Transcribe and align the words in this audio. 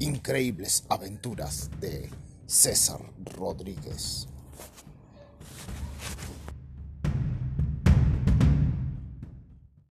increíbles 0.00 0.84
aventuras 0.88 1.70
de 1.78 2.10
César 2.46 3.00
Rodríguez. 3.36 4.29